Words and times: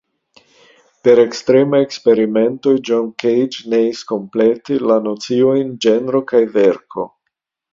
Per 1.07 1.19
ekstremaj 1.23 1.81
eksperimentoj 1.85 2.73
John 2.91 3.11
Cage 3.25 3.67
neis 3.75 4.01
komplete 4.13 4.79
la 4.93 4.99
nociojn 5.11 5.77
ĝenro 5.87 6.23
kaj 6.33 6.43
verko. 6.59 7.07